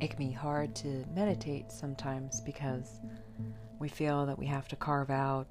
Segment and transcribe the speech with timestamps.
[0.00, 3.00] it can be hard to meditate sometimes because
[3.78, 5.48] we feel that we have to carve out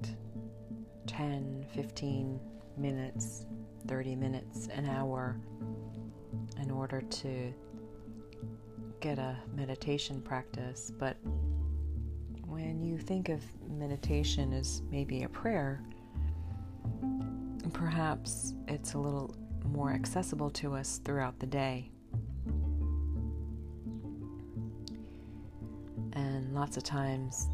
[1.06, 2.40] 10, 15
[2.76, 3.46] minutes,
[3.86, 5.40] 30 minutes, an hour
[6.60, 7.52] in order to
[9.00, 10.92] get a meditation practice.
[10.98, 11.16] But
[12.46, 15.82] when you think of meditation as maybe a prayer,
[17.72, 19.34] perhaps it's a little
[19.64, 21.90] more accessible to us throughout the day.
[26.58, 27.48] Lots of times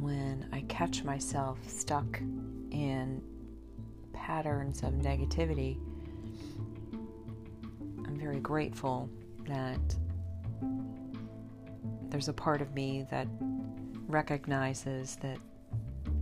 [0.00, 2.20] when I catch myself stuck
[2.70, 3.22] in
[4.12, 5.78] patterns of negativity,
[8.06, 9.08] I'm very grateful
[9.48, 9.80] that
[12.10, 13.26] there's a part of me that
[14.06, 15.38] recognizes that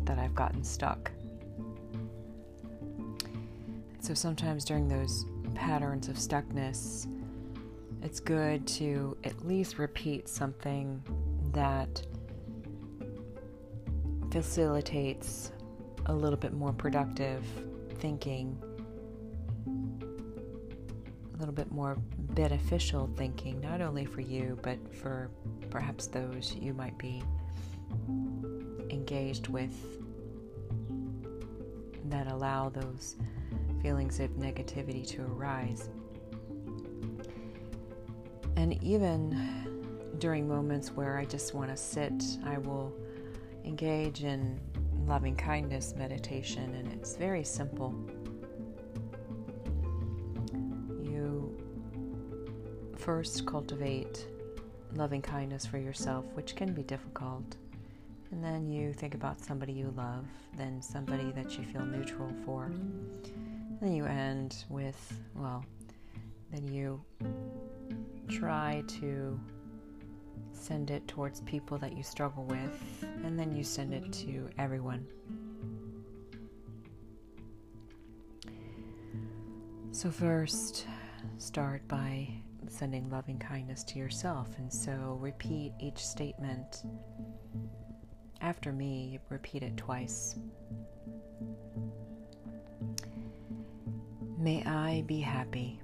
[0.04, 1.10] that I've gotten stuck.
[3.98, 5.26] So sometimes during those
[5.56, 7.08] patterns of stuckness,
[8.02, 11.02] it's good to at least repeat something
[11.52, 12.02] that
[14.30, 15.52] facilitates
[16.06, 17.44] a little bit more productive
[17.98, 18.56] thinking,
[21.34, 21.96] a little bit more
[22.34, 25.30] beneficial thinking, not only for you, but for
[25.68, 27.22] perhaps those you might be
[28.90, 29.72] engaged with
[32.04, 33.16] that allow those
[33.82, 35.88] feelings of negativity to arise.
[38.56, 39.69] And even
[40.20, 42.12] during moments where I just want to sit,
[42.44, 42.92] I will
[43.64, 44.60] engage in
[45.06, 47.94] loving kindness meditation, and it's very simple.
[51.02, 51.56] You
[52.98, 54.26] first cultivate
[54.94, 57.56] loving kindness for yourself, which can be difficult.
[58.30, 60.26] And then you think about somebody you love,
[60.56, 62.66] then somebody that you feel neutral for.
[62.66, 65.64] And then you end with, well,
[66.52, 67.00] then you
[68.28, 69.40] try to
[70.60, 75.06] send it towards people that you struggle with, and then you send it to everyone.
[79.92, 80.86] So, first,
[81.38, 82.28] start by
[82.68, 86.84] sending loving kindness to yourself, and so repeat each statement
[88.40, 90.36] after me, repeat it twice.
[94.38, 95.80] May I be happy.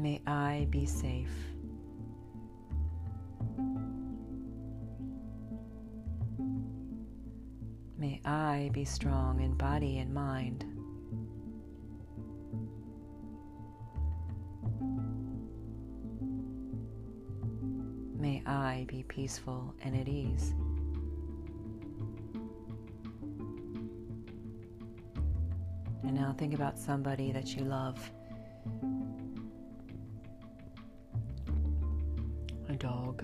[0.00, 1.28] May I be safe.
[7.98, 10.64] May I be strong in body and mind.
[18.18, 20.54] May I be peaceful and at ease.
[26.04, 28.10] And now think about somebody that you love.
[32.80, 33.22] Dog,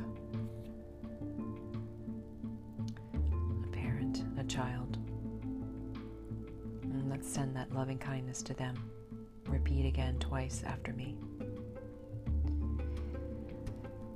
[3.64, 4.98] a parent, a child.
[6.82, 8.74] And let's send that loving kindness to them.
[9.48, 11.16] Repeat again twice after me.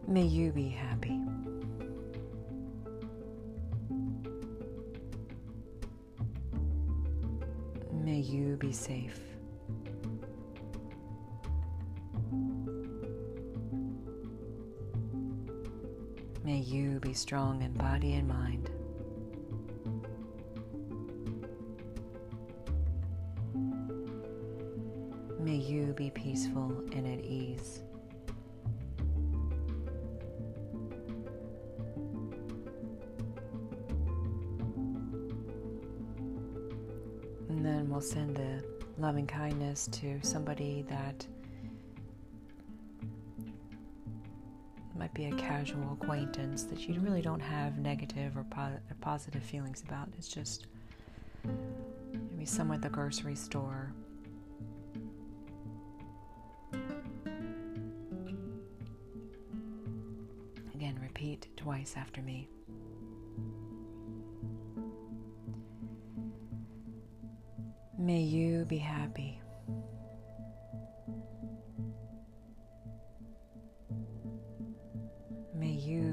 [0.06, 1.18] May you be happy.
[7.94, 9.29] May you be safe.
[16.60, 18.70] You be strong in body and mind.
[25.40, 27.80] May you be peaceful and at ease.
[37.48, 38.62] And then we'll send the
[38.98, 41.26] loving kindness to somebody that
[45.00, 49.42] might be a casual acquaintance that you really don't have negative or, po- or positive
[49.42, 50.06] feelings about.
[50.18, 50.66] It's just
[52.30, 53.94] maybe someone at the grocery store.
[60.74, 62.46] Again, repeat twice after me.
[67.98, 69.39] May you be happy.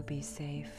[0.07, 0.71] Be safe.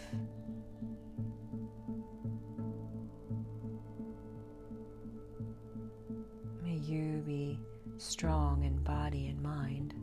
[6.64, 7.60] May you be
[7.98, 9.94] strong in body and mind.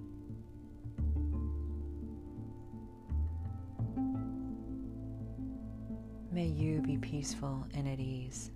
[6.32, 8.52] May you be peaceful and at ease.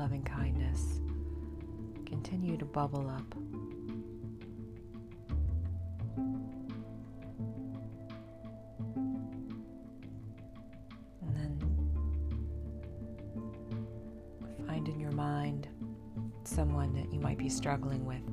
[0.00, 1.00] Loving kindness
[2.06, 3.34] continue to bubble up.
[11.20, 11.60] And then
[14.66, 15.68] find in your mind
[16.44, 18.26] someone that you might be struggling with.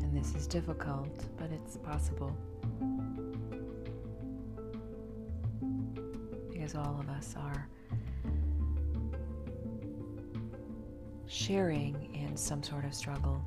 [0.00, 2.36] And this is difficult, but it's possible.
[6.68, 7.66] Because all of us are
[11.26, 13.42] sharing in some sort of struggle,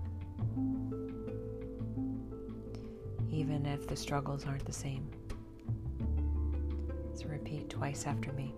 [3.29, 5.07] even if the struggles aren't the same.
[7.13, 8.56] So repeat twice after me.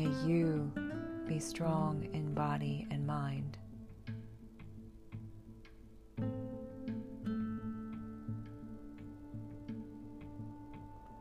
[0.00, 0.72] May you
[1.28, 3.58] be strong in body and mind.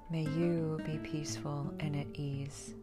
[0.09, 2.73] May you be peaceful and at ease.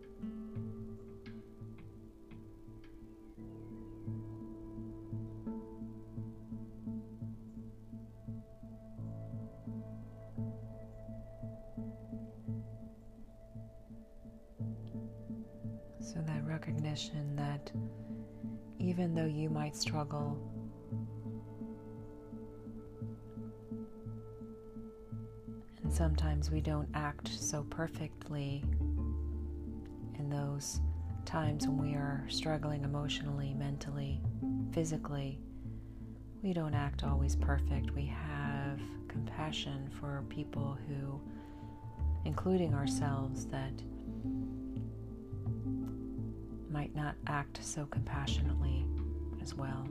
[16.46, 17.70] Recognition that
[18.78, 20.38] even though you might struggle,
[25.82, 28.62] and sometimes we don't act so perfectly
[30.19, 30.81] in those
[31.25, 34.20] times when we are struggling emotionally, mentally,
[34.72, 35.40] physically,
[36.42, 37.90] we don't act always perfect.
[37.90, 41.20] We have compassion for people who,
[42.25, 43.72] including ourselves, that
[46.76, 48.84] might not act so compassionately
[49.40, 49.88] as well.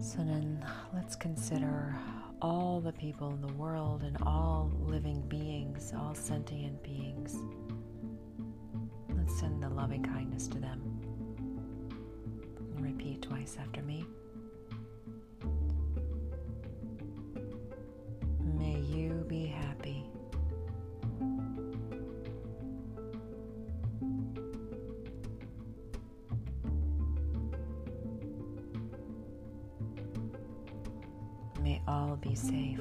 [0.00, 0.64] So then
[0.94, 1.94] let's consider
[2.40, 7.36] all the people in the world and all living beings, all sentient beings.
[9.14, 10.80] Let's send the loving kindness to them.
[12.78, 14.06] Repeat twice after me.
[32.34, 32.80] Be safe.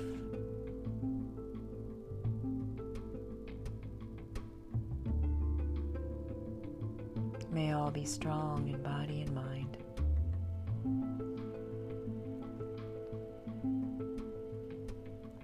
[7.51, 9.77] May all be strong in body and mind.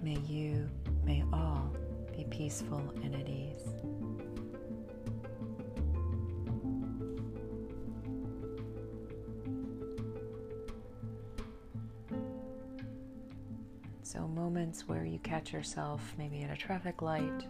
[0.02, 0.68] May you,
[1.04, 1.72] may all
[2.16, 3.68] be peaceful and at ease.
[14.12, 17.46] So, moments where you catch yourself maybe at a traffic light,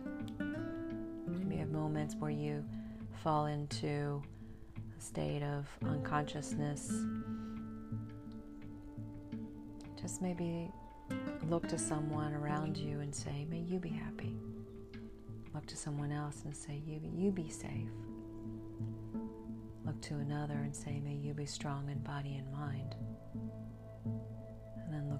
[1.26, 2.62] maybe have moments where you
[3.22, 4.22] fall into
[4.76, 6.92] a state of unconsciousness.
[9.98, 10.70] Just maybe
[11.48, 14.36] look to someone around you and say, May you be happy.
[15.54, 17.88] Look to someone else and say, You, you be safe.
[19.86, 22.96] Look to another and say, May you be strong in body and mind.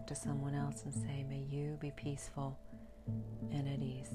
[0.06, 2.58] To someone else and say, May you be peaceful
[3.52, 4.10] and at ease.